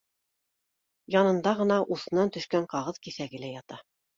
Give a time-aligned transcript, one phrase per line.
[1.17, 3.83] Янында ғына усынан төшкән ҡағыҙ киҫәге лә ята